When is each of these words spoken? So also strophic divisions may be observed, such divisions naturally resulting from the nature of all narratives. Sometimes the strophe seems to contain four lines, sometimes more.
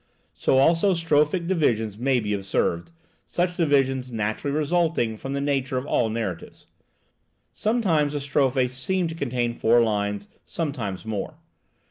So 0.33 0.57
also 0.57 0.95
strophic 0.95 1.45
divisions 1.45 1.99
may 1.99 2.19
be 2.19 2.33
observed, 2.33 2.89
such 3.23 3.55
divisions 3.55 4.11
naturally 4.11 4.57
resulting 4.57 5.15
from 5.15 5.33
the 5.33 5.39
nature 5.41 5.77
of 5.77 5.85
all 5.85 6.09
narratives. 6.09 6.65
Sometimes 7.51 8.13
the 8.13 8.19
strophe 8.19 8.67
seems 8.71 9.11
to 9.11 9.15
contain 9.15 9.53
four 9.53 9.83
lines, 9.83 10.27
sometimes 10.43 11.05
more. 11.05 11.35